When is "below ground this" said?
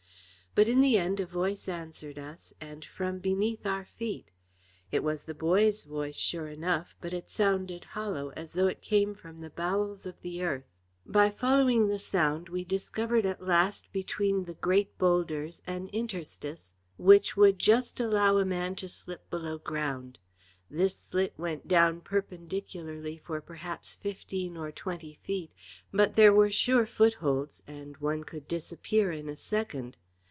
19.29-20.97